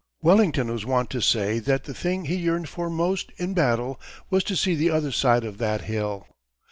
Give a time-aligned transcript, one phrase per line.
[0.23, 3.99] Wellington was wont to say that the thing he yearned for most in battle
[4.31, 6.25] was to "see the other side of that hill."